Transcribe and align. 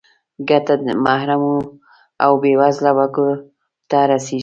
ګټه 0.49 0.73
محرومو 1.05 1.57
او 2.23 2.31
بې 2.41 2.53
وزله 2.59 2.91
وګړو 2.97 3.33
ته 3.89 3.99
رسیږي. 4.09 4.39